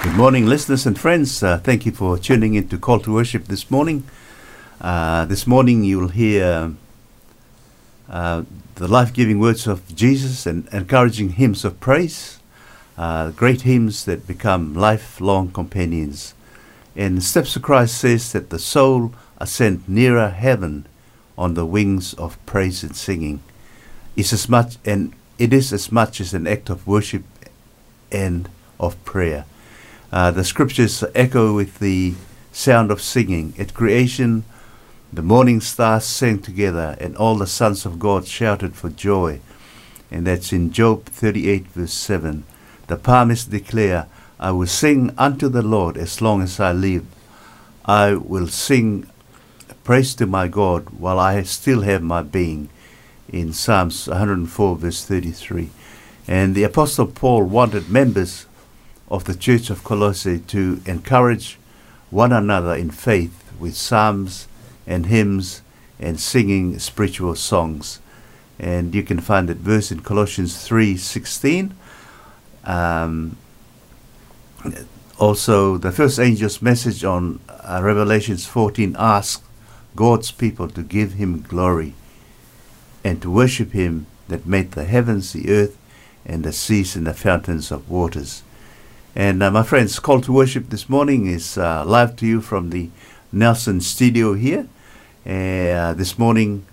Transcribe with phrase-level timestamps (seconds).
[0.00, 1.42] Good morning, listeners and friends.
[1.42, 4.04] Uh, thank you for tuning in to Call to Worship this morning.
[4.80, 6.72] Uh, this morning, you'll hear
[8.08, 8.44] uh,
[8.76, 12.38] the life giving words of Jesus and encouraging hymns of praise,
[12.96, 16.32] uh, great hymns that become lifelong companions.
[16.94, 20.86] And the Steps of Christ says that the soul ascend nearer heaven
[21.36, 23.42] on the wings of praise and singing.
[24.14, 27.24] It's as much, and it is as much as an act of worship
[28.12, 28.48] and
[28.78, 29.44] of prayer.
[30.10, 32.14] Uh, the scriptures echo with the
[32.50, 33.52] sound of singing.
[33.58, 34.44] At creation,
[35.12, 39.40] the morning stars sang together, and all the sons of God shouted for joy.
[40.10, 42.44] And that's in Job 38, verse 7.
[42.86, 44.06] The psalmists declare,
[44.40, 47.04] I will sing unto the Lord as long as I live.
[47.84, 49.10] I will sing
[49.84, 52.70] praise to my God while I still have my being.
[53.30, 55.68] In Psalms 104, verse 33.
[56.26, 58.46] And the Apostle Paul wanted members
[59.10, 61.58] of the Church of Colossae to encourage
[62.10, 64.48] one another in faith with psalms
[64.86, 65.62] and hymns
[65.98, 68.00] and singing spiritual songs.
[68.58, 71.72] And you can find that verse in Colossians 3:16.
[72.64, 73.36] Um,
[75.18, 79.42] also, the first angel's message on uh, Revelations 14 asks
[79.96, 81.94] God's people to give him glory
[83.02, 85.76] and to worship him that made the heavens, the earth,
[86.24, 88.42] and the seas and the fountains of waters.
[89.18, 92.70] And uh, my friends, call to worship this morning is uh, live to you from
[92.70, 92.88] the
[93.32, 94.68] Nelson studio here.
[95.26, 96.64] Uh, this morning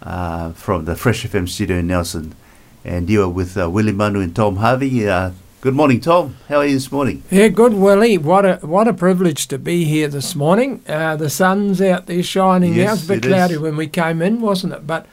[0.00, 2.36] uh, from the Fresh FM studio in Nelson.
[2.84, 5.08] And you are with uh, Willie Manu and Tom Harvey.
[5.08, 5.32] Uh,
[5.62, 6.36] good morning, Tom.
[6.48, 7.24] How are you this morning?
[7.28, 8.18] Yeah, good, Willie.
[8.18, 10.84] What a what a privilege to be here this morning.
[10.88, 12.82] Uh, the sun's out there shining now.
[12.84, 13.32] Yes, It's a bit it is.
[13.32, 14.86] cloudy when we came in, wasn't it?
[14.86, 15.06] But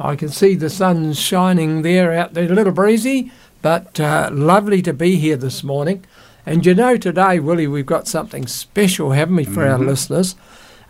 [0.00, 3.30] I can see the sun's shining there out there, a little breezy,
[3.62, 6.04] but uh, lovely to be here this morning.
[6.46, 9.86] And you know, today, Willie, we've got something special, haven't we, for our Mhm.
[9.86, 10.36] listeners?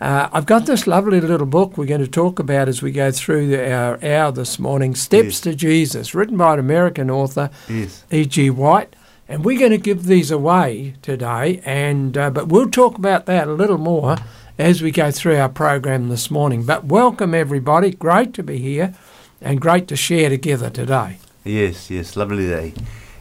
[0.00, 3.10] Uh, I've got this lovely little book we're going to talk about as we go
[3.12, 5.40] through the, our hour this morning Steps Yes.
[5.42, 8.02] to Jesus, written by an American author, Yes.
[8.10, 8.50] E.G.
[8.50, 8.96] White,
[9.28, 11.60] and we're going to give these away today.
[11.64, 14.16] And uh, but we'll talk about that a little more
[14.58, 16.64] as we go through our program this morning.
[16.64, 18.94] But welcome everybody, great to be here,
[19.40, 21.18] and great to share together today.
[21.44, 22.74] Yes, yes, lovely day.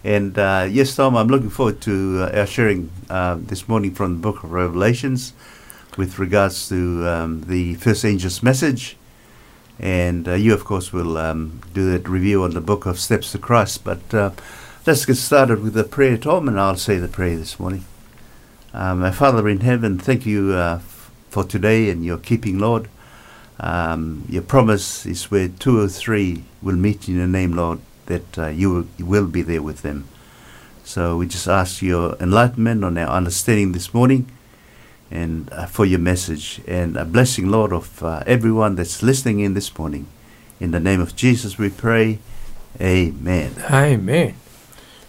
[0.04, 4.16] And uh, yes, Tom, I'm looking forward to uh, our sharing uh, this morning from
[4.16, 5.34] the book of Revelations
[5.98, 8.98] with regards to um, the first angel's message.
[9.80, 13.32] And uh, you, of course, will um, do that review on the book of Steps
[13.32, 13.84] to Christ.
[13.84, 14.32] But uh,
[14.86, 17.86] let's get started with the prayer, Tom, and I'll say the prayer this morning.
[18.74, 22.90] My Father in heaven, thank you uh, f- for today and your keeping, Lord.
[23.60, 28.38] Um, your promise is where two or three will meet in your name, Lord, that
[28.38, 30.08] uh, you, will, you will be there with them.
[30.84, 34.28] So we just ask your enlightenment on our understanding this morning
[35.10, 39.54] and uh, for your message and a blessing, Lord, of uh, everyone that's listening in
[39.54, 40.08] this morning.
[40.60, 42.20] In the name of Jesus we pray.
[42.82, 43.54] Amen.
[43.70, 44.36] Amen.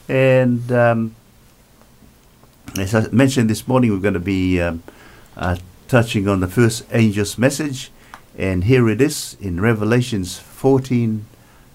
[0.08, 1.16] And um,
[2.78, 4.82] as I mentioned this morning, we're going to be um,
[5.36, 5.56] uh,
[5.88, 7.90] touching on the first angel's message.
[8.36, 11.24] And here it is in Revelations 14,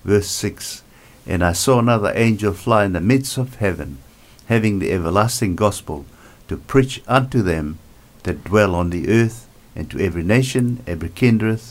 [0.03, 0.83] verse 6.
[1.29, 3.99] And I saw another angel fly in the midst of heaven,
[4.47, 6.07] having the everlasting gospel
[6.47, 7.77] to preach unto them
[8.23, 11.61] that dwell on the earth, and to every nation, every kindred,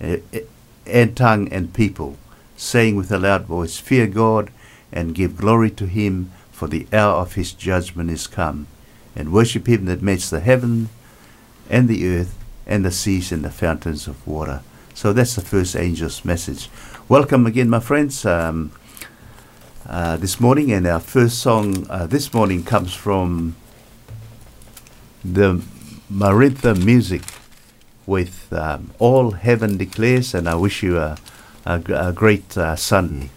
[0.00, 0.42] eh, eh,
[0.86, 2.18] and tongue and people,
[2.56, 4.52] saying with a loud voice, Fear God
[4.92, 8.68] and give glory to him, for the hour of his judgment is come,
[9.16, 10.88] and worship him that makes the heaven
[11.68, 14.62] and the earth and the seas and the fountains of water.
[14.94, 16.70] So that's the first angel's message.
[17.08, 18.24] Welcome again, my friends.
[18.24, 18.70] Um,
[19.88, 23.56] uh, this morning, and our first song uh, this morning comes from
[25.24, 25.62] the
[26.08, 27.22] Maranatha Music
[28.06, 31.16] with um, All Heaven Declares, and I wish you a,
[31.64, 33.30] a, a great uh, Sunday.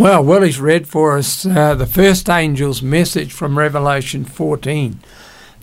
[0.00, 4.98] Well, Willie's read for us uh, the first angel's message from Revelation 14.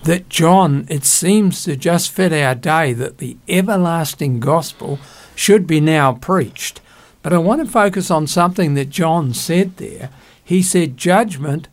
[0.04, 5.00] That John, it seems to just fit our day that the everlasting gospel
[5.34, 6.82] should be now preached.
[7.24, 10.12] But I want to focus on something that John said there.
[10.44, 11.68] He said, Judgment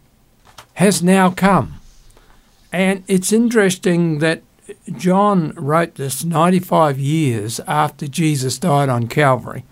[0.77, 1.83] has now come.
[2.73, 4.43] And it's interesting that
[4.97, 9.65] John wrote this 95 years after Jesus died on Calvary.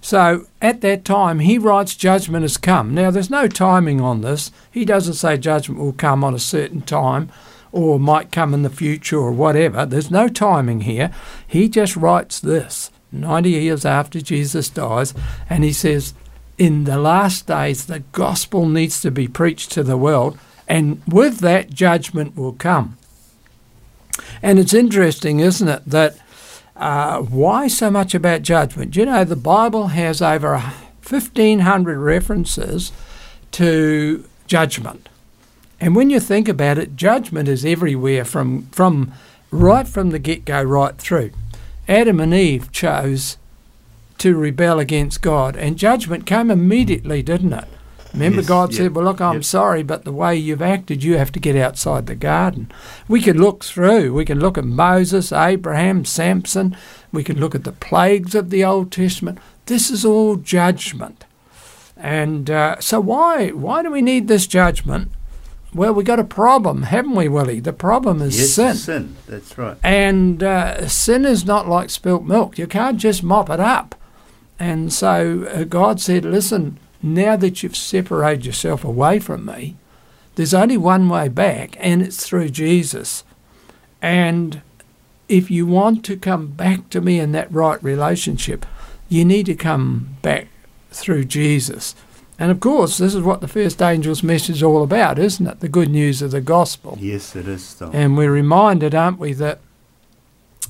[0.00, 2.94] So at that time, he writes judgment has come.
[2.94, 4.50] Now, there's no timing on this.
[4.70, 7.30] He doesn't say judgment will come on a certain time
[7.72, 9.84] or might come in the future or whatever.
[9.84, 11.10] There's no timing here.
[11.46, 15.14] He just writes this 90 years after Jesus dies,
[15.48, 16.14] and he says,
[16.58, 21.38] In the last days, the gospel needs to be preached to the world, and with
[21.38, 22.98] that, judgment will come.
[24.42, 26.18] And it's interesting, isn't it, that
[26.78, 28.96] uh, why so much about judgment?
[28.96, 30.58] You know, the Bible has over
[31.08, 32.92] 1,500 references
[33.52, 35.08] to judgment.
[35.80, 39.12] And when you think about it, judgment is everywhere from, from
[39.50, 41.32] right from the get go, right through.
[41.86, 43.38] Adam and Eve chose
[44.18, 47.68] to rebel against God, and judgment came immediately, didn't it?
[48.14, 49.44] Remember, Yes, God yep, said, Well, look, I'm yep.
[49.44, 52.70] sorry, but the way you've acted, you have to get outside the garden.
[53.06, 54.14] We can look through.
[54.14, 56.76] We can look at Moses, Abraham, Samson.
[57.12, 59.38] We can look at the plagues of the Old Testament.
[59.66, 61.24] This is all judgment.
[61.96, 65.10] And uh, so, why, why do we need this judgment?
[65.74, 67.60] Well, we got a problem, haven't we, Willie?
[67.60, 68.74] The problem is Yes, sin.
[68.76, 69.16] sin.
[69.26, 69.76] That's right.
[69.82, 72.56] And uh, sin is not like spilt milk.
[72.56, 73.94] You can't just mop it up.
[74.58, 79.76] And so uh, God said, listen, now that you've separated yourself away from me,
[80.34, 83.24] there's only one way back, and it's through Jesus.
[84.00, 84.62] And
[85.28, 88.64] if you want to come back to me in that right relationship,
[89.08, 90.48] you need to come back
[90.90, 91.94] through Jesus.
[92.38, 95.60] And of course, this is what the first angel's message is all about, isn't it?
[95.60, 96.96] The good news of the gospel.
[97.00, 97.90] Yes, it is, Tom.
[97.92, 99.58] And we're reminded, aren't we, that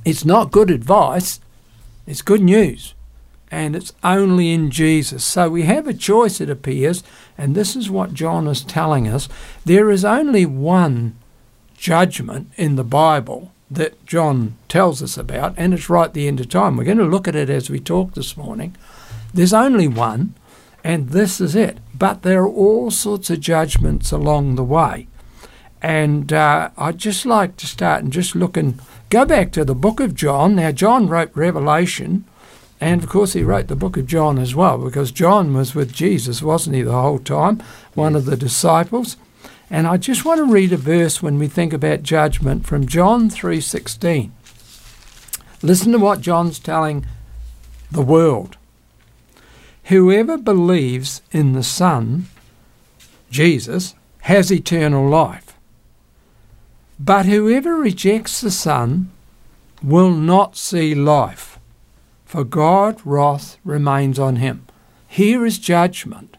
[0.05, 1.41] it's not good advice,
[2.07, 2.95] it's good news.
[3.51, 5.25] And it's only in Jesus.
[5.25, 7.03] So we have a choice, it appears,
[7.37, 9.29] and this is what John is telling us.
[9.65, 11.17] There is only one
[11.77, 16.41] judgment in the Bible that John tells us about, and it's right at the end
[16.41, 16.77] of time.
[16.77, 18.77] We're going to look at it as we talk this morning.
[19.33, 20.35] There's only one,
[20.83, 21.79] and this is it.
[21.95, 25.09] But there are all sorts of judgments along the way.
[25.83, 29.75] And uh, I'd just like to start and just look and go back to the
[29.75, 30.57] book of John.
[30.57, 32.25] Now, John wrote Revelation,
[32.81, 35.93] and of course, he wrote the book of John as well, because John was with
[35.93, 37.63] Jesus, wasn't he, the whole time?
[37.95, 39.17] One of the disciples.
[39.71, 43.29] And I just want to read a verse when we think about judgment from John
[43.29, 44.33] 3:16.
[45.61, 47.05] Listen to what John's telling
[47.91, 48.57] the world.
[49.85, 52.27] Whoever believes in the Son,
[53.31, 55.55] Jesus, has eternal life.
[57.01, 59.11] But whoever rejects the Son
[59.83, 61.58] will not see life,
[62.29, 64.67] for God's wrath remains on him.
[65.09, 66.37] Here is judgment.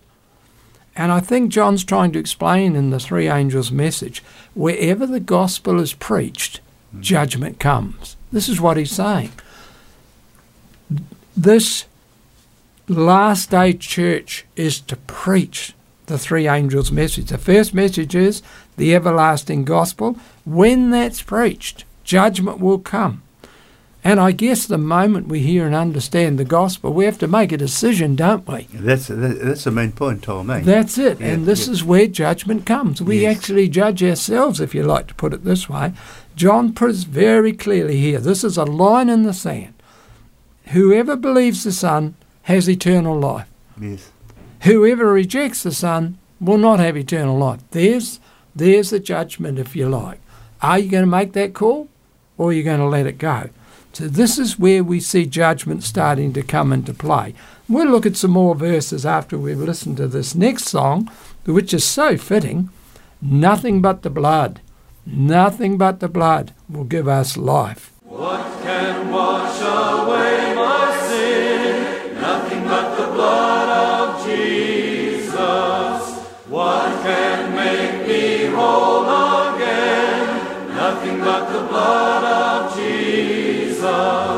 [0.95, 5.79] And I think John's trying to explain in the three angels' message wherever the gospel
[5.79, 7.01] is preached, hmm.
[7.01, 8.17] judgment comes.
[8.31, 9.31] This is what he's saying.
[11.35, 11.85] This
[12.87, 15.73] last day church is to preach
[16.05, 17.29] the three angels' message.
[17.29, 18.43] The first message is
[18.77, 20.19] the everlasting gospel.
[20.45, 23.23] When that's preached, judgment will come.
[24.09, 27.51] And I guess the moment we hear and understand the gospel, we have to make
[27.51, 28.63] a decision, don't we?
[28.73, 30.49] That's that's the main point, Tom.
[30.49, 30.61] Eh?
[30.61, 31.19] That's it.
[31.19, 31.73] Yeah, and this yeah.
[31.73, 33.03] is where judgment comes.
[33.03, 33.37] We Yes.
[33.37, 35.93] actually judge ourselves, if you like to put it this way.
[36.35, 39.75] John puts very clearly here this is a line in the sand.
[40.73, 43.47] Whoever believes the Son has eternal life.
[43.79, 44.09] yes.
[44.61, 47.59] Whoever rejects the Son will not have eternal life.
[47.69, 48.19] There's,
[48.55, 50.19] there's the judgment, if you like.
[50.63, 51.89] Are you going to make that call
[52.39, 53.51] or are you going to let it go?
[53.93, 57.33] So, this is where we see judgment starting to come into play.
[57.67, 61.09] We'll look at some more verses after we've listened to this next song,
[61.45, 62.69] which is so fitting.
[63.21, 64.61] Nothing but the blood,
[65.05, 67.91] nothing but the blood will give us life.
[68.03, 72.21] What can wash away my sin.
[72.21, 75.33] Nothing but the blood of Jesus.
[76.47, 79.03] What can make me whole
[79.53, 80.75] again?
[80.75, 82.78] Nothing but the blood of Jesus.
[84.01, 84.28] Oh,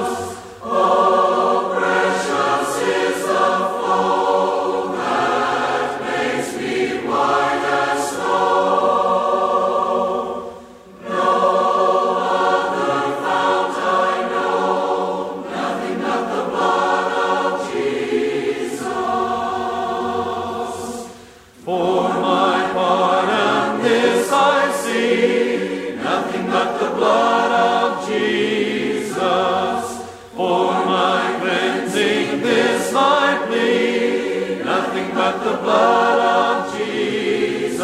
[35.39, 37.81] the blood of Jesus.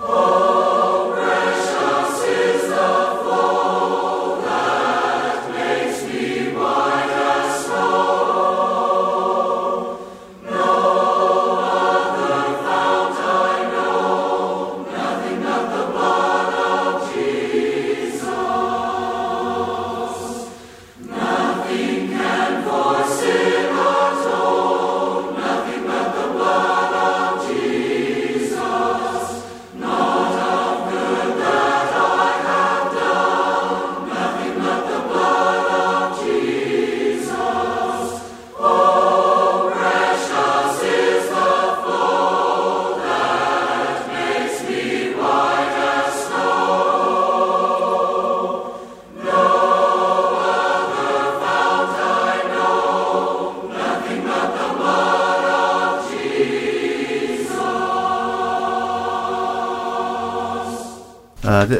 [0.00, 0.53] Oh,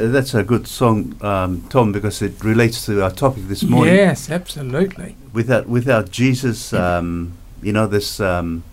[0.09, 3.95] that's a good song, um, Tom, because it relates to our topic this morning.
[3.95, 5.17] Yes, absolutely.
[5.33, 8.65] Without without Jesus, um, you know, there's um,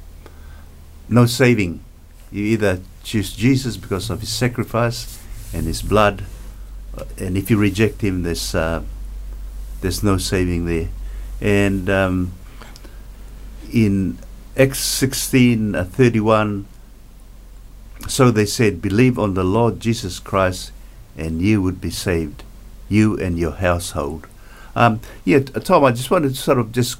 [1.09, 1.83] no saving.
[2.31, 5.21] You either choose Jesus because of his sacrifice
[5.53, 6.23] and his blood,
[6.97, 8.83] uh, and if you reject him, there's uh,
[9.81, 10.89] there's no saving there.
[11.41, 12.33] And um,
[13.71, 14.17] in
[14.57, 16.65] Acts sixteen uh, thirty one,
[18.07, 20.71] so they said, "Believe on the Lord Jesus Christ,
[21.21, 22.43] and you would be saved,
[22.89, 24.27] you and your household."
[24.75, 26.97] Um, yeah, Tom, I just wanted to sort of just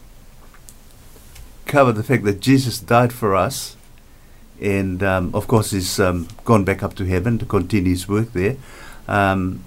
[1.65, 3.75] cover the fact that Jesus died for us,
[4.61, 8.33] and um, of course, he's um, gone back up to heaven to continue his work
[8.33, 8.57] there.
[9.07, 9.63] Um,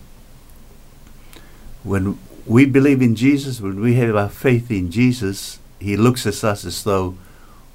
[1.82, 6.44] when we believe in Jesus, when we have our faith in Jesus, he looks at
[6.44, 7.16] us as though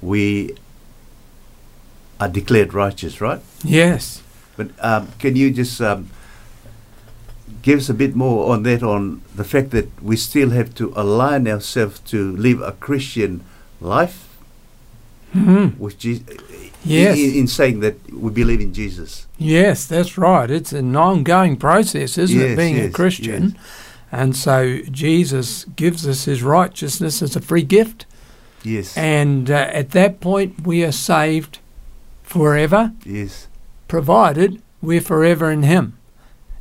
[0.00, 0.56] we
[2.18, 3.40] are declared righteous, right?
[3.64, 4.22] Yes.
[4.56, 6.10] But um, can you just um,
[7.62, 10.92] give us a bit more on that, on the fact that we still have to
[10.96, 13.42] align ourselves to live a Christian
[13.80, 14.26] life
[15.34, 15.78] Mhm.
[15.78, 16.22] with Je-
[16.84, 17.18] Yes.
[17.18, 19.26] in, in saying that we believe in Jesus?
[19.38, 20.50] Yes, that's right.
[20.50, 23.42] It's an ongoing process, isn't Yes, it, being a Christian?
[23.54, 23.62] yes.
[24.12, 28.06] And so Jesus gives us his righteousness as a free gift.
[28.64, 28.96] Yes.
[28.96, 31.58] And uh, at that point, we are saved
[32.24, 33.46] forever, yes.
[33.88, 35.92] provided we're forever in him.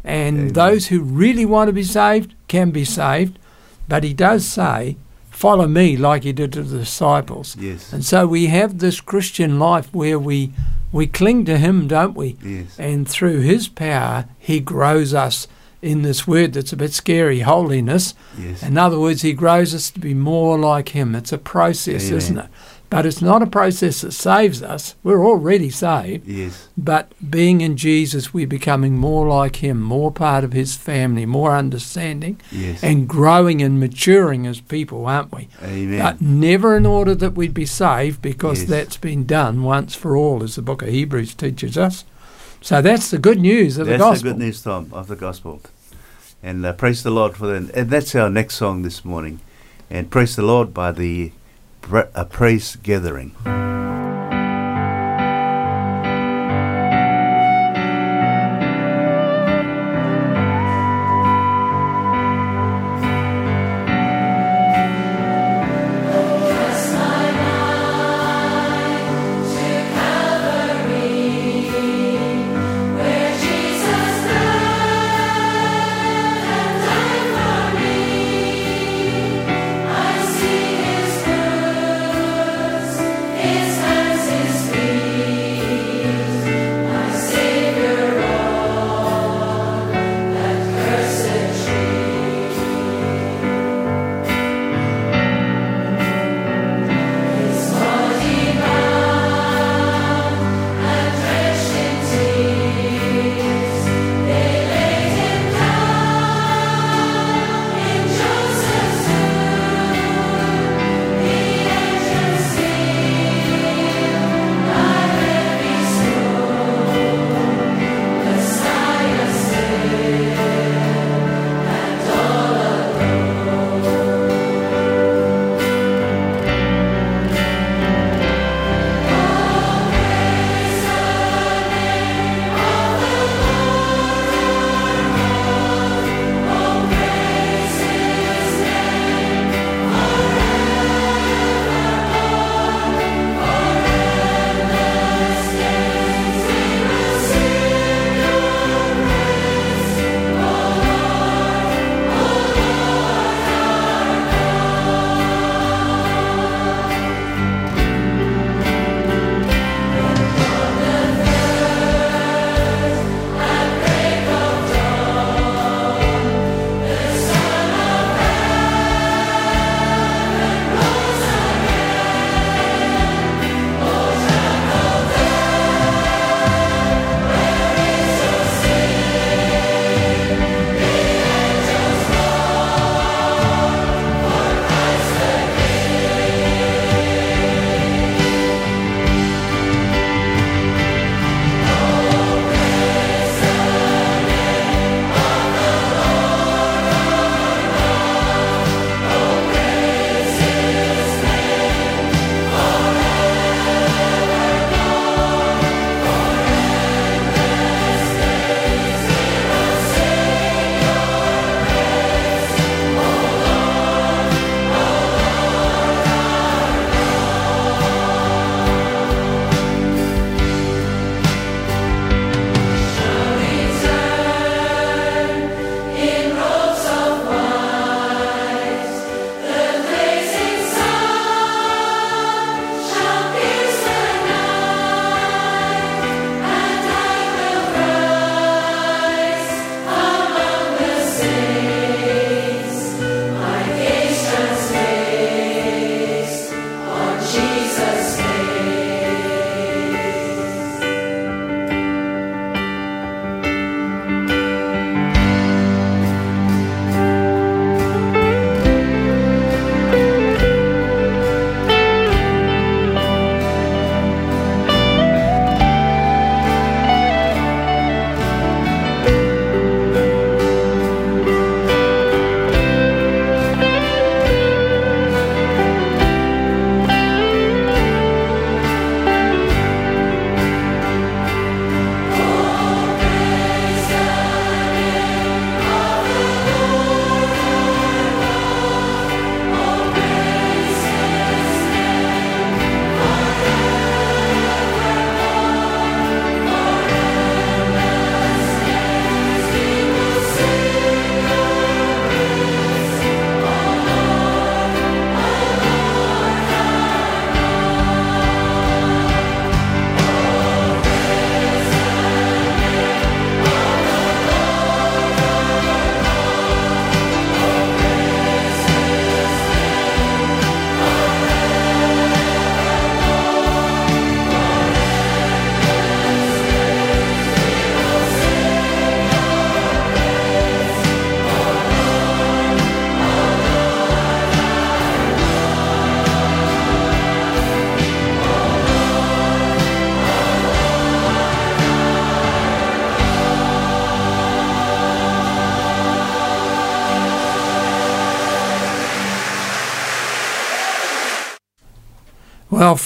[0.04, 0.54] And Amen.
[0.54, 3.38] those who really want to be saved can be saved.
[3.88, 4.98] But he does say,
[5.30, 7.56] follow me like he did to the disciples.
[7.58, 7.92] Yes.
[7.92, 10.52] And so we have this Christian life where we,
[10.92, 12.38] we cling to him, don't we?
[12.44, 12.78] yes.
[12.80, 15.48] And through his power, he grows us
[15.82, 18.14] in this word that's a bit scary, holiness.
[18.38, 18.64] Yes.
[18.64, 21.16] In other words, he grows us to be more like him.
[21.16, 22.18] It's a process, Amen.
[22.18, 22.48] isn't it?
[22.90, 24.96] But it's not a process that saves us.
[25.04, 26.26] We're already saved.
[26.28, 26.70] yes.
[26.76, 31.56] But being in Jesus, we're becoming more like him, more part of his family, more
[31.56, 32.84] understanding, Yes.
[32.84, 35.50] and growing and maturing as people, aren't we?
[35.64, 36.00] Amen.
[36.00, 38.70] But never in order that we'd be saved, because Yes.
[38.70, 42.06] that's been done once for all, as the book of Hebrews teaches us.
[42.62, 44.12] So that's the good news of That's the gospel.
[44.12, 45.62] That's the good news, Tom, of the gospel.
[46.42, 47.70] And uh, praise the Lord for that.
[47.76, 49.42] And that's our next song this morning.
[49.92, 51.32] And praise the Lord by the
[51.92, 53.36] uh, praise gathering.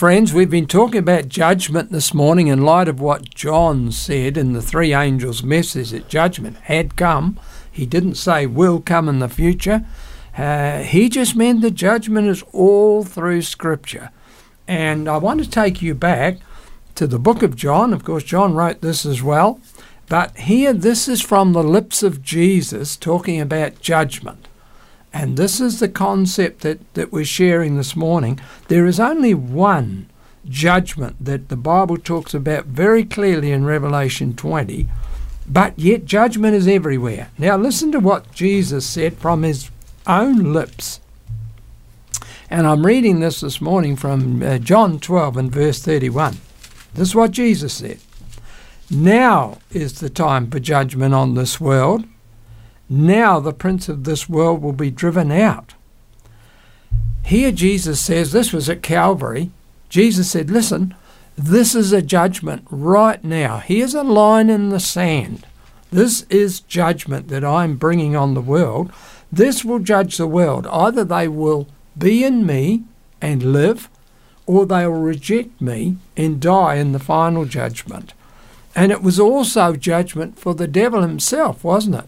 [0.03, 4.51] Friends, we've been talking about judgment this morning in light of what John said in
[4.51, 7.39] the three angels' message that judgment had come.
[7.71, 9.85] He didn't say will come in the future.
[10.37, 14.09] Uh, he just meant the judgment is all through Scripture.
[14.67, 16.39] And I want to take you back
[16.95, 17.93] to the book of John.
[17.93, 19.61] Of course, John wrote this as well.
[20.09, 24.49] But here, this is from the lips of Jesus talking about judgment.
[25.13, 28.39] And this is the concept that, that we're sharing this morning.
[28.67, 30.10] There is only one
[30.49, 34.88] judgment that the Bible talks about very clearly in Revelation 20,
[35.47, 37.30] but yet judgment is everywhere.
[37.38, 39.69] Now, listen to what Jesus said from his
[40.08, 40.99] own lips.
[42.49, 46.38] And I'm reading this this morning from uh, John 12 and verse 31.
[46.93, 47.99] This is what Jesus said.
[48.89, 52.06] Now is the time for judgment on this world.
[52.93, 55.73] Now the prince of this world will be driven out.
[57.23, 59.49] Here Jesus says, this was at Calvary.
[59.89, 60.93] Jesus said, Listen,
[61.36, 63.58] this is a judgment right now.
[63.58, 65.47] Here's a line in the sand.
[65.91, 68.91] This is judgment that I'm bringing on the world.
[69.32, 70.67] This will judge the world.
[70.67, 72.84] Either they will be in me
[73.21, 73.89] and live,
[74.45, 78.13] or they will reject me and die in the final judgment.
[78.75, 82.06] And it was also judgment for the devil himself, wasn't it?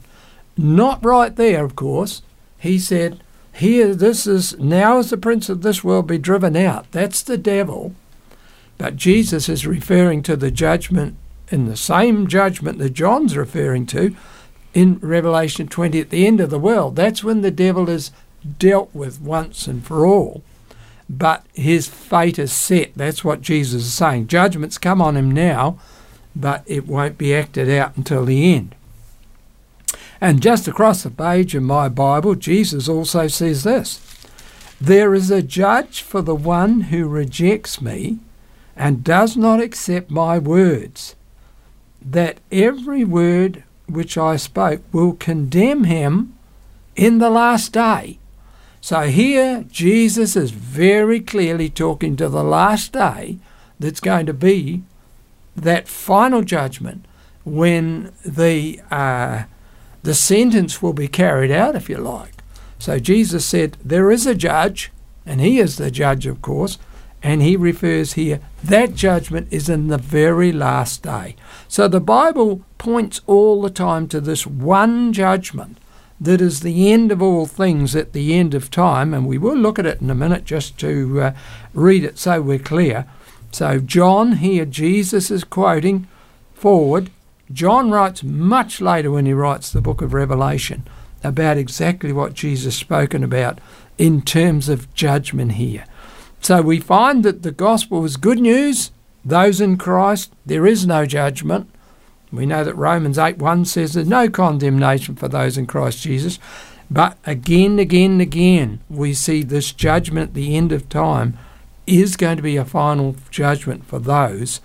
[0.58, 2.22] Not right there, of course.
[2.60, 3.22] He said,
[3.54, 6.91] Here, this is now is the prince of this world be driven out.
[6.91, 7.94] That's the devil.
[8.78, 11.15] But Jesus is referring to the judgment
[11.50, 14.15] in the same judgment that John's referring to
[14.74, 16.96] in Revelation 20 at the end of the world.
[16.96, 18.12] That's when the devil is
[18.60, 20.44] dealt with once and for all.
[21.10, 22.94] But his fate is set.
[22.96, 24.28] That's what Jesus is saying.
[24.28, 25.80] Judgment's come on him now,
[26.36, 28.76] but it won't be acted out until the end.
[30.21, 33.99] And just across the page in my Bible, Jesus also says this
[34.80, 38.19] There is a judge for the one who rejects me
[38.75, 41.15] and does not accept my words,
[42.01, 46.36] that every word which I spoke will condemn him
[46.95, 48.19] in the last day.
[48.82, 53.39] So here, Jesus is very clearly talking to the last day
[53.80, 54.84] that's going to be
[55.56, 57.06] that final judgment
[57.43, 59.43] when the uh,
[60.06, 62.36] the sentence will be carried out, if you like.
[62.78, 64.91] So Jesus said, There is a judge,
[65.26, 66.78] and he is the judge, of course,
[67.24, 71.36] and he refers here, that judgment is in the very last day.
[71.68, 75.80] So the Bible points all the time to this one judgment
[76.22, 79.58] that is the end of all things at the end of time, and we will
[79.58, 81.34] look at it in a minute just to uh,
[81.74, 83.08] read it so we're clear.
[83.52, 86.08] So, John here, Jesus is quoting
[86.54, 87.10] forward.
[87.51, 90.86] John writes much later when he writes the book of Revelation
[91.23, 93.60] about exactly what Jesus spoken about
[93.97, 95.86] in terms of judgment here.
[96.41, 98.91] So we find that the gospel is good news.
[99.23, 101.69] Those in Christ, there is no judgment.
[102.31, 106.38] We know that Romans 8 1 says there's no condemnation for those in Christ Jesus.
[106.89, 111.38] But again, again, again, we see this judgment at the end of time
[111.88, 114.60] is going to be a final judgment for those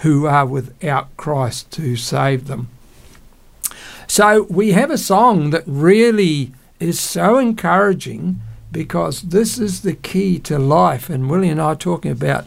[0.00, 2.68] who are without Christ to save them.
[4.06, 8.40] So we have a song that really is so encouraging
[8.72, 11.10] because this is the key to life.
[11.10, 12.46] And Willie and I are talking about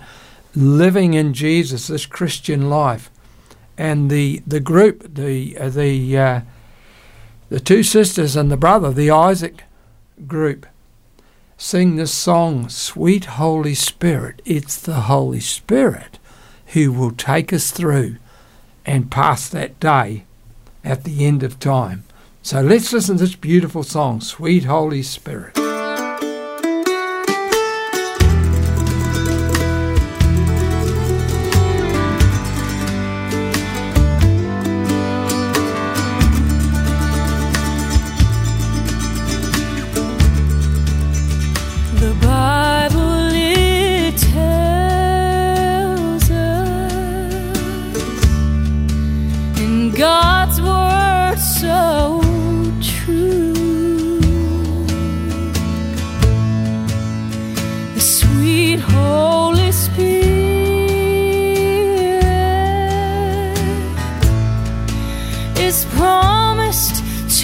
[0.56, 3.10] living in Jesus, this Christian life.
[3.78, 6.42] And the, the group, the, uh, the, uh,
[7.50, 9.64] the two sisters and the brother, the Isaac
[10.28, 10.66] group,
[11.58, 14.42] sing this song, Sweet Holy Spirit.
[14.44, 16.20] It's the Holy Spirit
[16.74, 18.18] who will take us through
[18.86, 20.26] and past that day
[20.84, 22.04] at the end of time.
[22.42, 25.63] So let's listen to this beautiful song, Sweet Holy Spirit.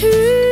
[0.00, 0.49] To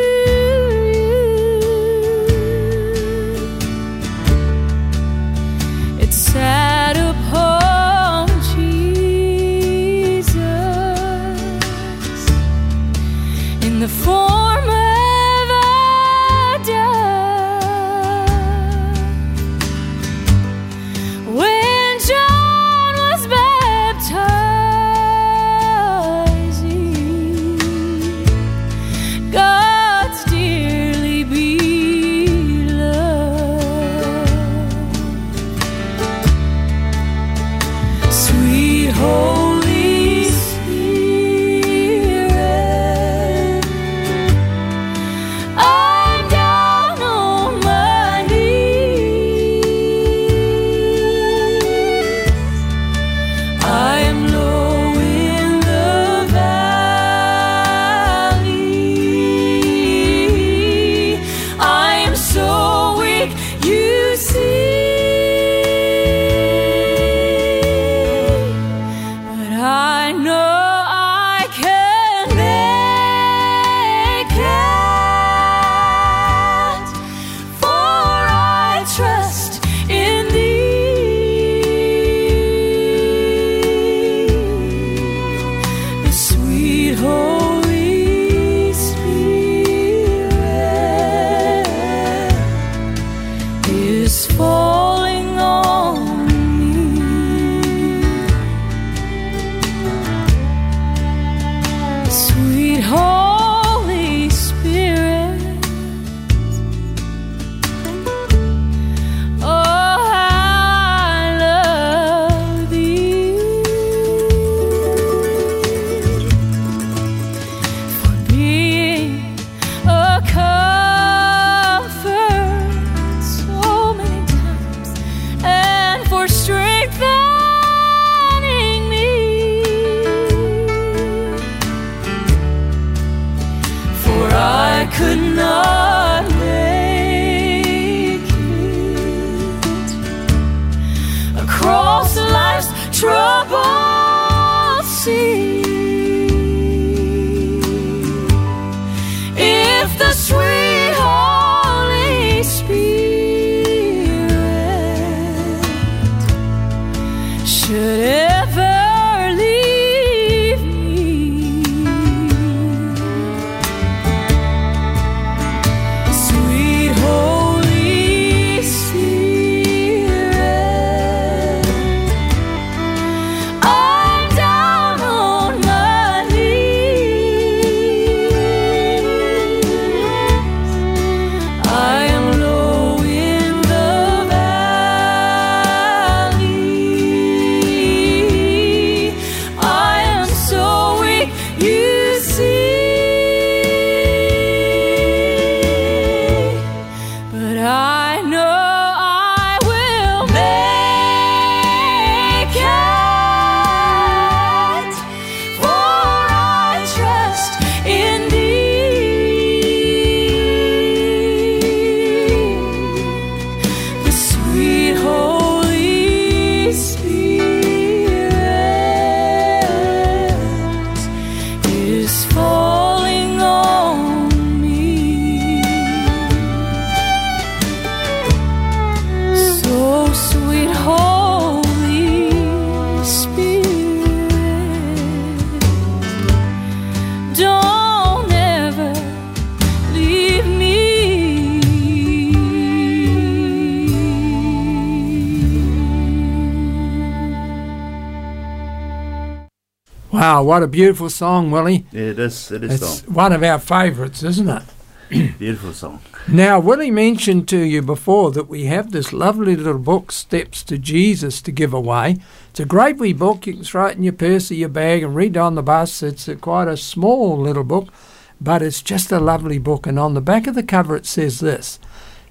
[250.48, 251.84] what a beautiful song, Willie.
[251.92, 253.14] It is, it is It's song.
[253.14, 254.62] one of our favourites, isn't it?
[255.38, 256.00] Beautiful song.
[256.26, 260.78] Now, Willie mentioned to you before that we have this lovely little book, Steps to
[260.78, 262.16] Jesus, to give away.
[262.48, 263.46] It's a great wee book.
[263.46, 266.02] You can throw it in your purse or your bag and read on the bus.
[266.02, 267.92] It's a, quite a small little book,
[268.40, 269.86] but it's just a lovely book.
[269.86, 271.78] And on the back of the cover, it says this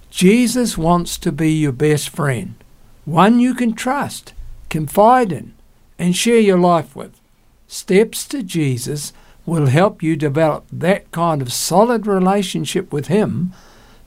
[0.09, 2.55] Jesus wants to be your best friend,
[3.05, 4.33] one you can trust,
[4.69, 5.53] confide in,
[5.99, 7.16] and share your life with.
[7.67, 9.13] Steps to Jesus
[9.45, 13.53] will help you develop that kind of solid relationship with Him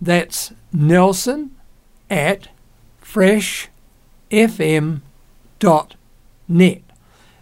[0.00, 1.54] That's nelson
[2.10, 2.48] at
[3.00, 5.03] freshfm.net.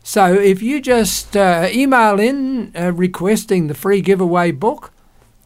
[0.03, 4.93] So if you just uh, email in uh, requesting the free giveaway book,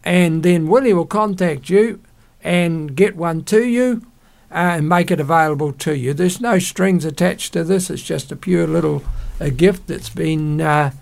[0.03, 2.01] and then Willie will contact you
[2.43, 4.07] and get one to you
[4.51, 6.15] uh, and make it available to you.
[6.15, 7.91] There's no strings attached to this.
[7.91, 9.03] It's just a pure little
[9.41, 10.93] uh, gift that's been uh,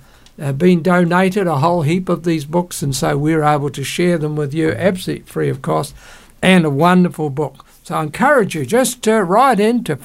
[0.40, 1.46] uh, been donated.
[1.46, 4.72] A whole heap of these books, and so we're able to share them with you
[4.72, 5.94] absolutely free of cost,
[6.42, 7.64] and a wonderful book.
[7.84, 9.96] So I encourage you just to write in to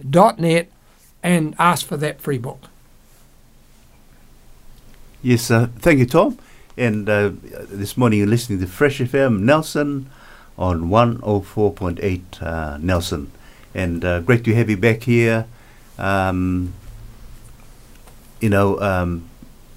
[0.00, 0.70] freshfm.net
[1.22, 2.64] and ask for that free book.
[5.22, 6.38] Yes, uh, thank you, Tom.
[6.76, 7.32] And uh,
[7.68, 10.10] this morning you're listening to Fresh FM Nelson
[10.56, 13.30] on 104.8 uh, Nelson.
[13.74, 15.46] And uh, great to have you back here.
[15.98, 16.72] Um,
[18.40, 19.28] you know, um,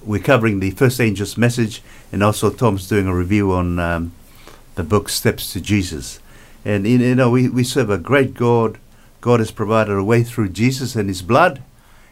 [0.02, 4.12] we're covering the First Angel's message, and also Tom's doing a review on um,
[4.74, 6.20] the book Steps to Jesus.
[6.64, 8.78] And, you know, we, we serve a great God.
[9.24, 11.62] God has provided a way through Jesus and His blood.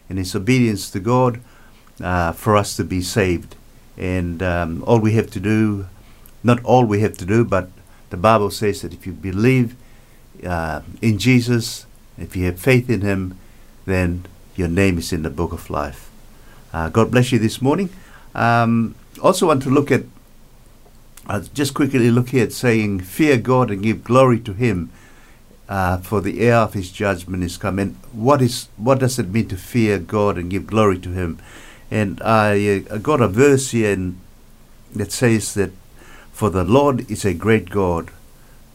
[0.08, 1.42] and His obedience to God
[2.02, 3.54] uh, for us to be saved.
[3.98, 5.88] And um, all we have to do,
[6.42, 7.68] not all we have to do, but
[8.08, 9.76] the Bible says that if you believe
[10.42, 11.84] uh, in Jesus,
[12.16, 13.36] if you have faith in Him,
[13.84, 14.24] then
[14.56, 16.10] your name is in the book of life.
[16.72, 17.90] Uh, God bless you this morning.
[18.34, 20.04] Um, also, want to look at
[21.26, 24.88] uh, just quickly look here at saying, "Fear God and give glory to Him,
[25.68, 29.30] uh, for the hour of His judgment is come." And what is what does it
[29.30, 31.38] mean to fear God and give glory to Him?
[31.90, 34.18] And I, uh, got a verse here in,
[34.94, 35.72] that says that,
[36.32, 38.10] "For the Lord is a great God,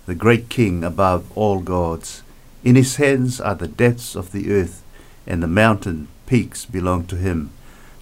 [0.05, 2.23] the great King above all gods.
[2.63, 4.81] In His hands are the depths of the earth,
[5.25, 7.51] and the mountain peaks belong to Him.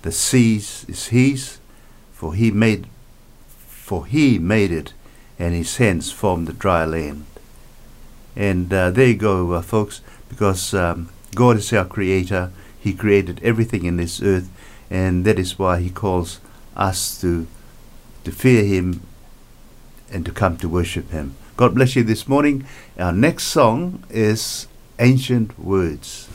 [0.02, 1.58] The seas is His,
[2.14, 2.88] for He made
[3.86, 4.94] for he made it,
[5.38, 7.24] and his hands formed the dry land.
[8.36, 12.52] And uh, there you go, uh, folks, because um, God is our creator.
[12.80, 14.50] He created everything in this earth,
[14.90, 16.40] and that is why he calls
[16.76, 17.48] us to,
[18.24, 19.02] to fear him
[20.12, 21.36] and to come to worship him.
[21.58, 22.66] God bless you this morning.
[23.00, 24.68] Our next song is
[25.00, 26.28] Ancient Words.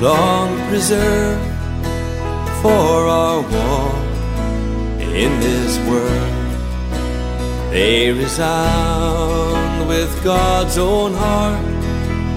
[0.00, 1.44] Long preserved
[2.62, 3.94] for our walk
[5.00, 6.30] in this world.
[7.70, 11.64] They resound with God's own heart.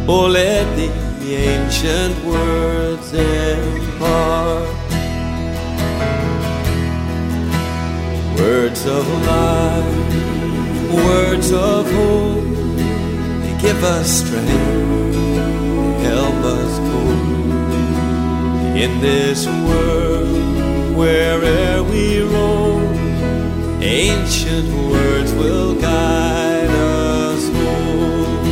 [0.07, 4.84] Oh, let the ancient words impart
[8.38, 12.43] words of life, words of hope.
[13.41, 15.12] They give us strength,
[18.76, 22.92] in this world where'er we roam.
[23.82, 28.48] Ancient words will guide us home.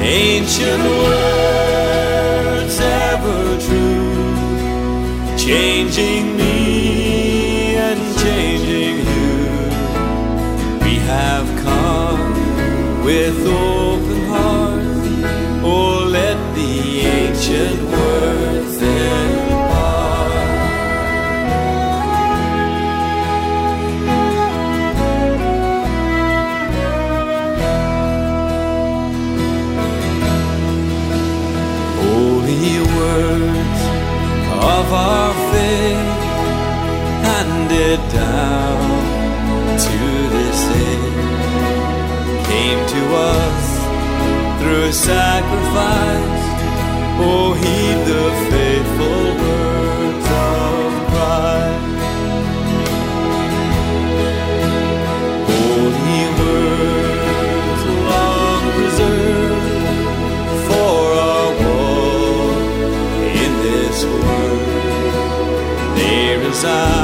[0.00, 9.34] Ancient words ever true, changing me and changing you.
[10.84, 14.25] We have come with open
[17.48, 18.76] ancient words.
[32.00, 33.82] Holy words
[34.74, 36.12] of our faith
[37.22, 38.80] handed down
[39.78, 39.98] to
[40.34, 40.60] this
[42.46, 46.45] came to us through a sacrifice.
[47.18, 50.96] Oh, heed the faithful words of.
[55.48, 59.74] Holy words long preserved
[60.68, 61.00] for
[61.30, 61.50] our
[63.44, 64.94] in this world.
[65.96, 66.95] They resound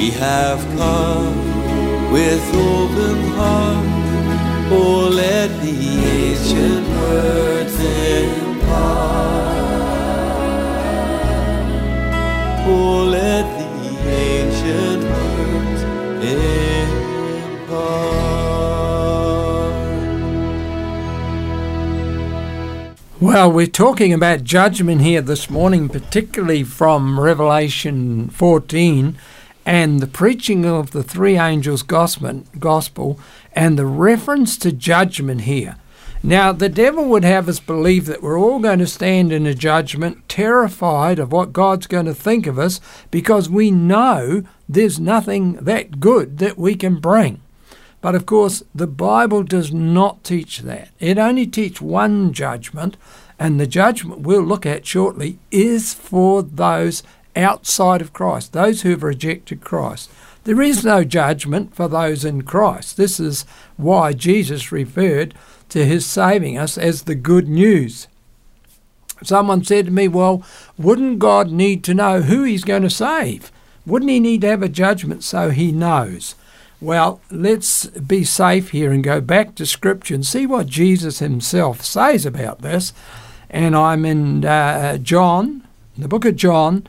[0.00, 3.84] We have come with open heart.
[4.72, 5.76] Oh, let the
[6.16, 8.40] ancient words impart.
[12.66, 13.68] Oh, let the
[14.08, 15.82] ancient words
[16.24, 16.80] impart.
[23.20, 29.18] Well, we're talking about judgment here this morning, particularly from Revelation 14
[29.66, 33.20] and the preaching of the three angels' gospel,
[33.52, 35.76] and the reference to judgment here.
[36.22, 39.54] Now, the devil would have us believe that we're all going to stand in a
[39.54, 42.78] judgment, terrified of what God's going to think of us,
[43.10, 47.40] because we know there's nothing that good that we can bring.
[48.02, 50.90] But of course, the Bible does not teach that.
[50.98, 52.98] It only teaches one judgment,
[53.38, 57.02] and the judgment we'll look at shortly is for those
[57.36, 60.10] outside of Christ, those who have rejected Christ.
[60.44, 62.96] There is no judgment for those in Christ.
[62.96, 63.44] This is
[63.76, 65.34] why Jesus referred
[65.68, 68.08] to his saving us as the good news.
[69.22, 70.42] Someone said to me, Well,
[70.78, 73.52] wouldn't God need to know who he's going to save?
[73.84, 76.34] Wouldn't he need to have a judgment so he knows?
[76.80, 81.82] Well, let's be safe here and go back to Scripture and see what Jesus himself
[81.82, 82.94] says about this.
[83.50, 85.66] And I'm in uh, John,
[85.98, 86.86] the book of John,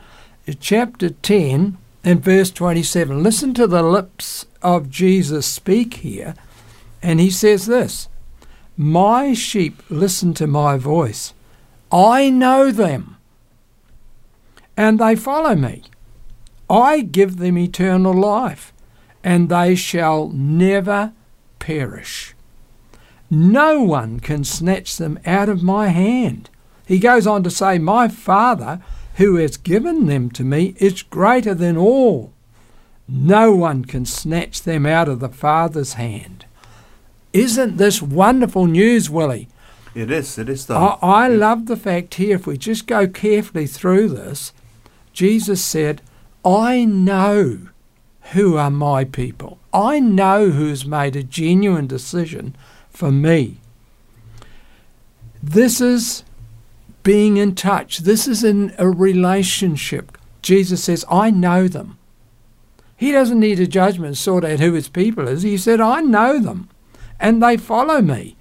[0.58, 3.22] chapter 10 and verse 27.
[3.22, 6.34] Listen to the lips of Jesus speak here.
[7.02, 8.08] And he says this
[8.76, 11.34] My sheep listen to my voice.
[11.90, 13.16] I know them,
[14.76, 15.84] and they follow me.
[16.70, 18.72] I give them eternal life,
[19.22, 21.12] and they shall never
[21.58, 22.34] perish.
[23.30, 26.50] No one can snatch them out of my hand.
[26.86, 28.80] He goes on to say, My Father,
[29.16, 32.32] who has given them to me, is greater than all.
[33.08, 36.46] No one can snatch them out of the Father's hand.
[37.32, 39.48] Isn't this wonderful news, Willie?
[39.94, 40.38] It is.
[40.38, 40.70] It is.
[40.70, 44.52] I, I love the fact here, if we just go carefully through this,
[45.12, 46.00] Jesus said,
[46.44, 47.68] I know
[48.32, 49.58] who are my people.
[49.72, 52.56] I know who's made a genuine decision
[52.88, 53.58] for me.
[55.42, 56.24] This is
[57.02, 57.98] being in touch.
[57.98, 60.16] This is in a relationship.
[60.40, 61.98] Jesus says, I know them.
[62.96, 65.42] He doesn't need a judgment sort out who his people is.
[65.42, 66.68] He said, I know them
[67.22, 68.36] and they follow me.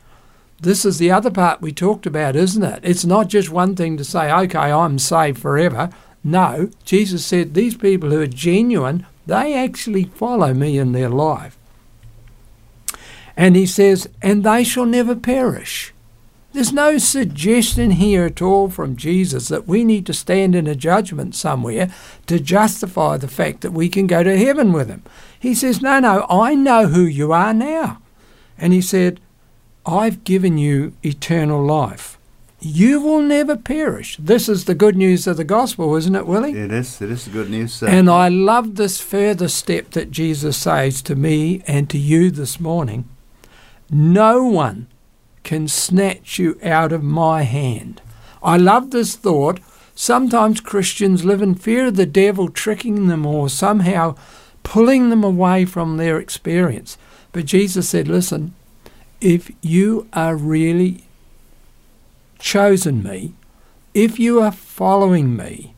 [0.60, 2.82] This is the other part we talked about, isn't it?
[2.84, 5.90] It's not just one thing to say, okay, I'm saved forever.
[6.24, 11.58] No, Jesus said these people who are genuine, they actually follow me in their life.
[13.38, 15.91] And he says, and they shall never perish.
[16.54, 20.76] There's no suggestion here at all from Jesus that we need to stand in a
[20.76, 21.90] judgment somewhere
[22.28, 25.04] to justify the fact that we can go to heaven with him.
[25.40, 28.02] He says, No, no, I know who you are now.
[28.58, 29.22] And he said,
[29.86, 32.18] I've given you eternal life.
[32.60, 34.18] You will never perish.
[34.18, 36.52] This is the good news of the gospel, isn't it, Willie?
[36.52, 37.02] It is.
[37.02, 37.74] It is the good news.
[37.74, 37.88] Sir.
[37.88, 42.60] And I love this further step that Jesus says to me and to you this
[42.60, 43.10] morning.
[43.90, 44.88] No one
[45.44, 48.02] can snatch you out of my hand.
[48.44, 49.60] I love this thought.
[49.96, 54.16] Sometimes Christians live in fear of the devil tricking them or somehow
[54.64, 56.98] pulling them away from their experience.
[57.32, 58.54] But Jesus said, listen,
[59.20, 61.04] if you are really
[62.40, 63.34] chosen me,
[63.94, 65.76] if you are following me,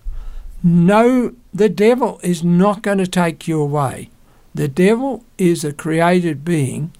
[0.63, 4.09] no, the devil is not going to take you away.
[4.55, 6.93] The devil is a created being.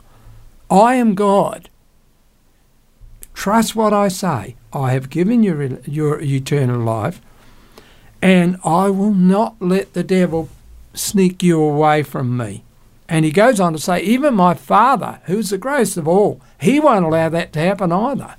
[0.70, 1.70] I am God.
[3.34, 4.56] Trust what I say.
[4.72, 7.22] I have given you your eternal life,
[8.22, 10.50] and I will not let the devil
[10.94, 12.64] sneak you away from me.
[13.10, 16.80] And he goes on to say, even my Father, who's the greatest of all, he
[16.80, 18.36] won't allow that to happen either.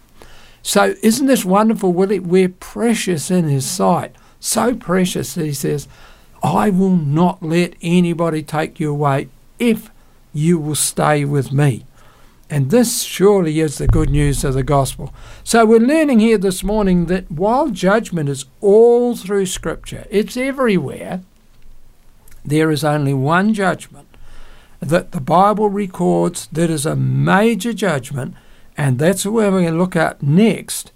[0.62, 2.18] So, isn't this wonderful, Willie?
[2.18, 4.16] We're precious in his sight.
[4.40, 5.86] So precious that he says,
[6.42, 9.28] I will not let anybody take you away
[9.58, 9.90] if
[10.32, 11.84] you will stay with me.
[12.54, 15.12] And this surely is the good news of the gospel.
[15.42, 21.22] So we're learning here this morning that while judgment is all through Scripture, it's everywhere,
[22.44, 24.06] there is only one judgment
[24.78, 28.36] that the Bible records that is a major judgment,
[28.76, 30.92] and that's what we're going to look at next,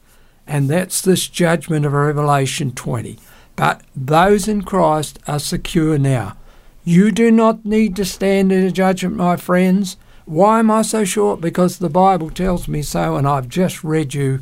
[0.47, 3.19] and that's this judgment of Revelation 20.
[3.57, 6.37] But those in Christ are secure now.
[6.85, 9.97] You do not need to stand in a judgment, my friends.
[10.29, 11.39] Why am I so sure?
[11.39, 14.41] Because the Bible tells me so, and I've just read you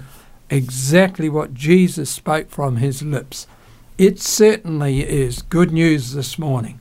[0.51, 3.47] exactly what Jesus spoke from his lips.
[3.97, 6.81] It certainly is good news this morning.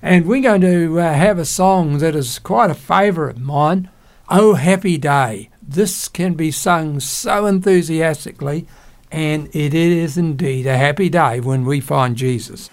[0.00, 3.90] And we're going to uh, have a song that is quite a favourite of mine,
[4.28, 5.50] Oh Happy Day.
[5.60, 8.68] This can be sung so enthusiastically,
[9.10, 12.70] and it is indeed a happy day when we find Jesus.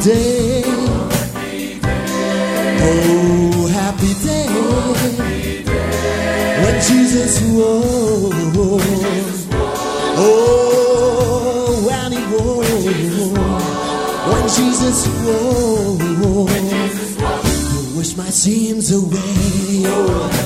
[0.00, 0.62] Happy day.
[2.82, 4.48] Oh, happy day.
[6.62, 7.86] When Jesus rose.
[10.16, 13.32] Oh, when he rose.
[14.30, 16.00] When Jesus rose.
[16.22, 16.48] Oh,
[17.18, 19.84] I wish my sins away.
[19.86, 20.39] Oh,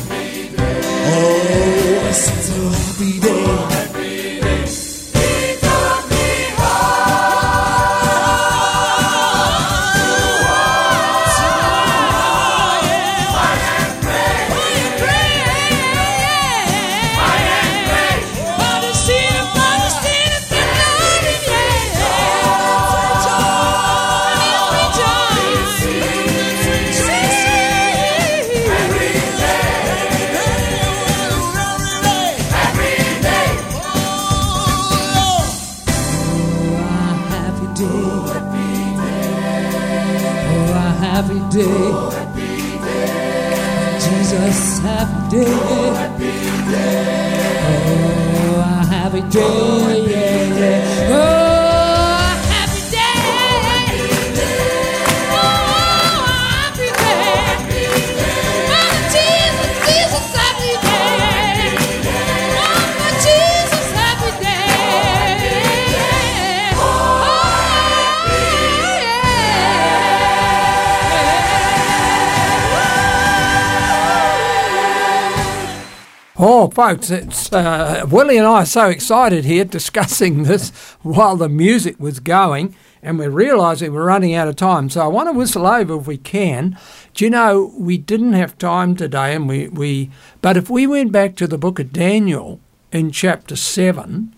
[76.74, 80.70] folks, it's uh, Willie and I are so excited here discussing this
[81.02, 84.90] while the music was going, and we're realising we're running out of time.
[84.90, 86.76] So I want to whistle over if we can.
[87.14, 90.10] Do you know we didn't have time today, and we, we
[90.42, 92.58] but if we went back to the book of Daniel
[92.90, 94.34] in chapter seven,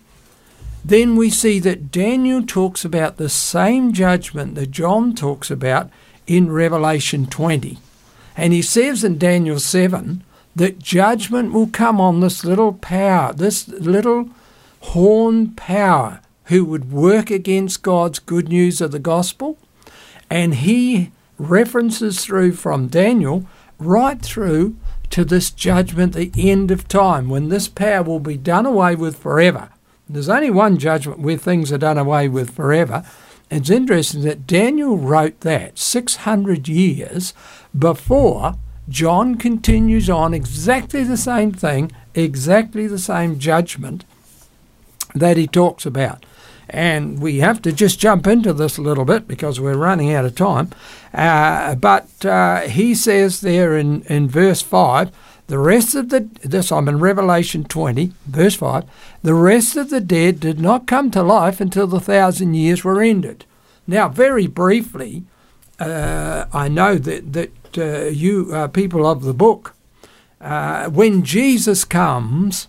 [0.85, 5.89] then we see that Daniel talks about the same judgment that John talks about
[6.27, 7.79] in Revelation 20.
[8.35, 10.23] And he says in Daniel 7
[10.57, 14.29] that judgment will come on this little power, this little
[14.79, 19.59] horn power who would work against God's good news of the gospel.
[20.31, 23.45] And he references through from Daniel
[23.77, 24.75] right through
[25.11, 29.15] to this judgment, the end of time, when this power will be done away with
[29.15, 29.69] forever.
[30.09, 33.05] There's only one judgment where things are done away with forever.
[33.51, 37.33] It's interesting that Daniel wrote that 600 years
[37.77, 38.55] before
[38.89, 44.05] John continues on exactly the same thing, exactly the same judgment
[45.13, 46.25] that he talks about.
[46.69, 50.25] And we have to just jump into this a little bit because we're running out
[50.25, 50.71] of time.
[51.13, 55.11] Uh, but uh, he says there in, in verse 5
[55.47, 58.83] the rest of the, this I'm in Revelation 20, verse 5,
[59.23, 63.01] the rest of the dead did not come to life until the thousand years were
[63.01, 63.45] ended.
[63.87, 65.23] Now, very briefly,
[65.79, 69.75] uh, I know that, that uh, you uh, people of the book,
[70.39, 72.67] uh, when Jesus comes,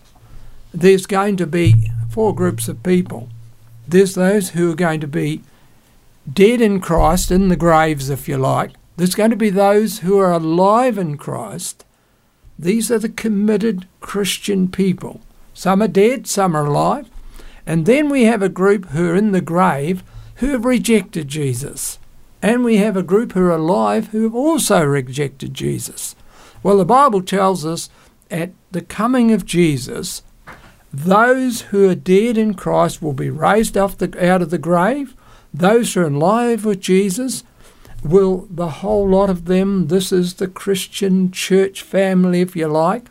[0.73, 3.29] there's going to be four groups of people.
[3.87, 5.41] There's those who are going to be
[6.31, 8.71] dead in Christ, in the graves, if you like.
[8.97, 11.85] There's going to be those who are alive in Christ.
[12.57, 15.21] These are the committed Christian people.
[15.53, 17.09] Some are dead, some are alive.
[17.65, 20.03] And then we have a group who are in the grave
[20.35, 21.98] who have rejected Jesus.
[22.41, 26.15] And we have a group who are alive who have also rejected Jesus.
[26.63, 27.89] Well, the Bible tells us
[28.31, 30.23] at the coming of Jesus,
[30.93, 35.15] those who are dead in Christ will be raised the, out of the grave.
[35.53, 37.43] Those who are alive with Jesus
[38.03, 43.09] will, the whole lot of them, this is the Christian church family, if you like,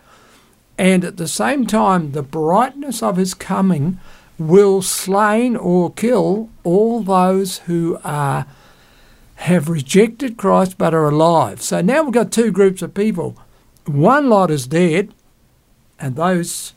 [0.78, 3.98] and at the same time, the brightness of his coming
[4.38, 8.46] will slain or kill all those who are
[9.38, 11.62] have rejected Christ but are alive.
[11.62, 13.36] So now we've got two groups of people.
[13.86, 15.14] One lot is dead,
[15.98, 16.74] and those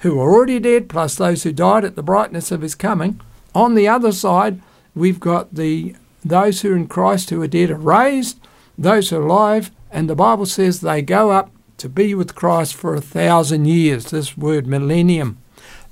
[0.00, 3.20] who are already dead, plus those who died at the brightness of his coming.
[3.54, 4.60] On the other side,
[4.94, 8.40] we've got the those who are in Christ who are dead are raised,
[8.76, 12.74] those who are alive, and the Bible says they go up to be with Christ
[12.74, 14.10] for a thousand years.
[14.10, 15.38] This word millennium,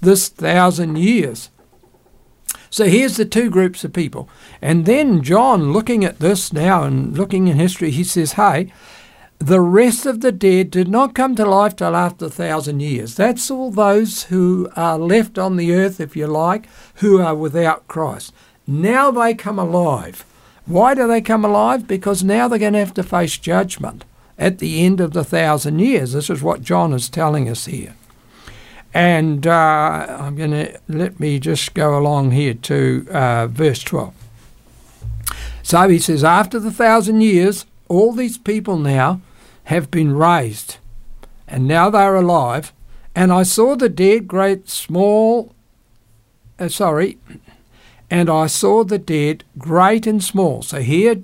[0.01, 1.49] this thousand years.
[2.77, 4.29] So here's the two groups of people.
[4.61, 8.71] And then John, looking at this now and looking in history, he says, hey,
[9.39, 13.15] the rest of the dead did not come to life till after a thousand years.
[13.15, 17.89] That's all those who are left on the earth, if you like, who are without
[17.89, 18.35] Christ.
[18.67, 20.27] Now they come alive.
[20.67, 21.89] Why do they come alive?
[21.89, 24.05] Because now they're going to have to face judgment
[24.37, 26.13] at the end of the thousand years.
[26.13, 27.95] This is what John is telling us here.
[28.97, 34.15] And uh, I'm going to let me just go along here to uh, verse 12.
[35.63, 39.21] So he says, After the thousand years, all these people now
[39.65, 40.79] have been raised,
[41.47, 42.73] and now they are alive.
[43.15, 45.53] And I saw the dead, great, small,
[46.59, 47.19] uh, sorry,
[48.11, 50.63] and I saw the dead, great and small.
[50.63, 51.17] So here,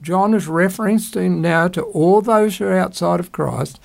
[0.00, 3.78] John is referencing now to all those who are outside of Christ,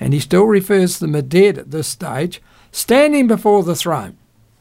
[0.00, 2.40] and he still refers to them as dead at this stage,
[2.72, 4.16] standing before the throne.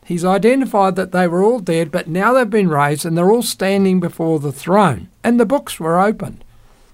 [0.05, 3.43] He's identified that they were all dead, but now they've been raised and they're all
[3.43, 5.09] standing before the throne.
[5.21, 6.45] And the books were opened.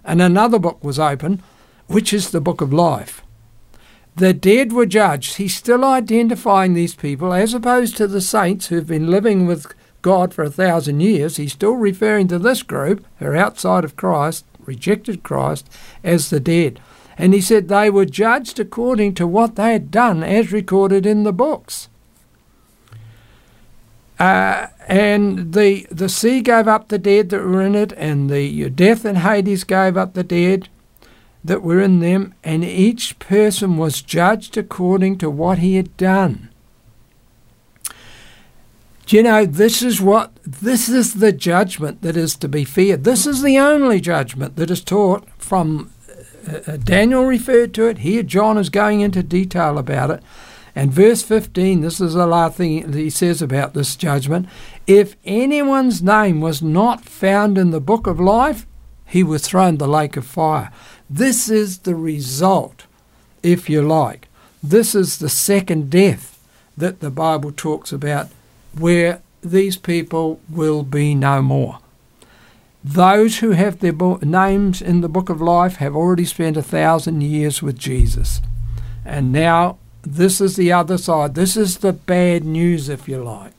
[0.04, 1.44] And another book was opened,
[1.86, 3.22] which is the book of life.
[4.16, 5.36] The dead were judged.
[5.36, 10.34] He's still identifying these people as opposed to the saints who've been living with God
[10.34, 11.38] for a thousand years.
[11.38, 15.70] He's still referring to this group who are outside of Christ, rejected Christ,
[16.04, 16.80] as the dead.
[17.18, 21.24] And he said they were judged according to what they had done as recorded in
[21.24, 21.90] the books.
[24.20, 28.70] Uh, and the the sea gave up the dead that were in it, and the
[28.70, 30.70] death and Hades gave up the dead
[31.44, 36.50] that were in them, and each person was judged according to what he had done.
[39.06, 43.04] Do you know this is what this is the judgment that is to be feared.
[43.04, 45.92] This is the only judgment that is taught from
[46.48, 48.00] uh, uh Daniel referred to it.
[48.00, 50.24] Here John is going into detail about it.
[50.76, 54.48] And verse 15, this is the last thing he says about this judgment.
[54.88, 58.66] If anyone's name was not found in the book of life,
[59.06, 60.72] he was thrown the lake of fire.
[61.10, 62.86] This is the result,
[63.44, 64.28] if you like.
[64.64, 66.40] This is the second death
[66.76, 68.30] that the Bible talks about,
[68.76, 71.80] where these people will be no more.
[72.84, 76.62] Those who have their bo- names in the book of life have already spent a
[76.64, 78.42] thousand years with Jesus.
[79.06, 81.36] And now this is the other side.
[81.36, 83.54] This is the bad news, if you like.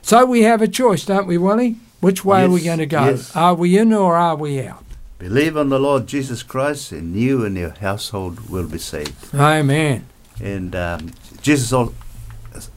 [0.00, 1.76] So we have a choice, don't we, Willie?
[2.00, 3.04] Which way are we going to go?
[3.06, 3.34] yes.
[3.36, 4.84] Are we in or are we out?
[5.18, 9.32] Believe on the Lord Jesus Christ, and you and your household will be saved.
[9.32, 10.06] Amen.
[10.40, 11.72] And um, Jesus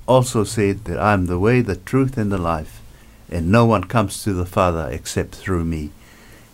[0.07, 2.81] also said that I'm the way, the truth, and the life,
[3.29, 5.91] and no one comes to the Father except through me.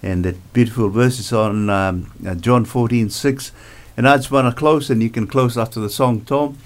[0.03, 3.51] And that beautiful verse is on um, uh, John 14 6.
[3.97, 6.57] And I just want to close, and you can close after the song, Tom,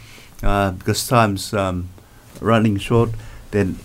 [0.43, 1.89] uh, because time's um,
[2.39, 3.09] running short.
[3.51, 3.79] Then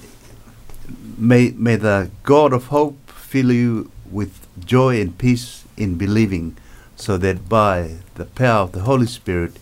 [1.16, 6.56] may, may the God of hope fill you with joy and peace in believing,
[6.96, 9.58] so that by the power of the Holy Spirit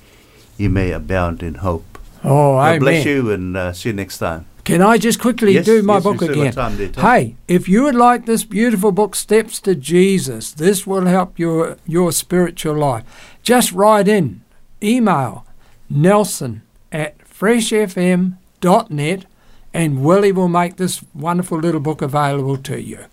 [0.56, 1.98] you may abound in hope.
[2.24, 2.80] Oh, God amen.
[2.80, 4.46] bless you, and uh, see you next time.
[4.68, 6.52] Can I just quickly Yes, do my yes, book again?
[6.92, 11.78] Hey, if you would like this beautiful book, Steps to Jesus, this will help your
[11.86, 13.02] your spiritual life.
[13.42, 14.42] Just write in,
[14.82, 15.46] email
[15.88, 16.60] Nelson
[16.92, 19.24] at freshfm.net,
[19.72, 23.06] and Willie will make this wonderful little book available to you.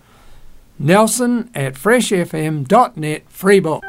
[0.78, 3.82] Nelson at freshfm.net, free book.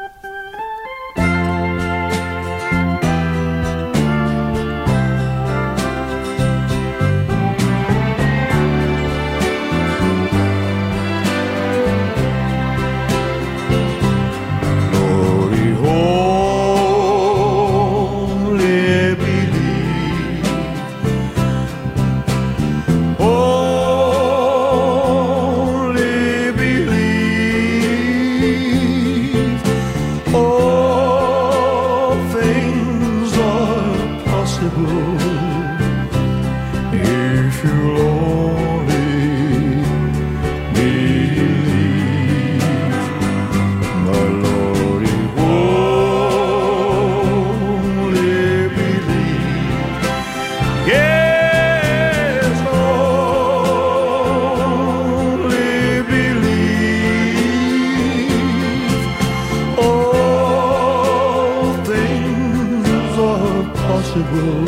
[64.07, 64.63] Possible.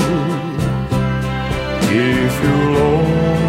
[1.92, 3.49] If you'll only